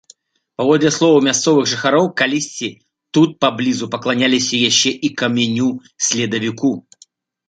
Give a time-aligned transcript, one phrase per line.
[0.59, 2.69] Паводле словаў мясцовых жыхароў, калісьці
[3.17, 6.73] тут паблізу пакланяліся яшчэ і каменю-следавіку.